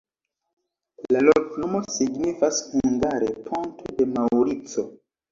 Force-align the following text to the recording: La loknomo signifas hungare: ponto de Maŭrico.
La 1.15 1.19
loknomo 1.25 1.81
signifas 1.95 2.61
hungare: 2.69 3.27
ponto 3.51 3.93
de 3.99 4.07
Maŭrico. 4.15 4.87